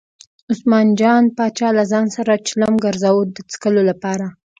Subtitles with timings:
[0.51, 4.25] عثمان جان پاچا له ځان سره چلم ګرځاوه د څکلو لپاره.